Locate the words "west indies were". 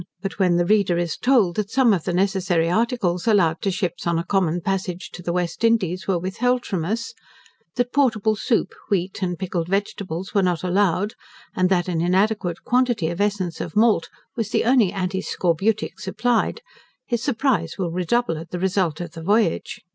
5.31-6.17